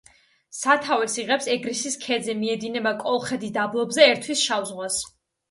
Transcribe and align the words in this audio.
სათავეს 0.59 1.17
იღებს 1.23 1.49
ეგრისის 1.55 1.97
ქედზე, 2.05 2.35
მიედინება 2.39 2.95
კოლხეთის 3.05 3.55
დაბლობზე, 3.59 4.09
ერთვის 4.15 4.43
შავ 4.49 4.69
ზღვას. 4.73 5.01